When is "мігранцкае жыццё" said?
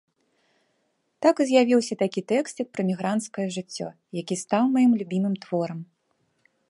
2.89-3.87